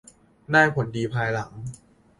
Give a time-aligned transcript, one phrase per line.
[0.03, 1.51] และได้ผลดีภายหลัง